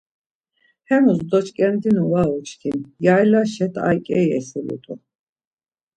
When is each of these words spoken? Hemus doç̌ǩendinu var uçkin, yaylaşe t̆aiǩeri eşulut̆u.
Hemus 0.87 1.21
doç̌ǩendinu 1.29 2.03
var 2.11 2.29
uçkin, 2.37 2.79
yaylaşe 3.05 3.67
t̆aiǩeri 3.73 4.25
eşulut̆u. 4.37 4.93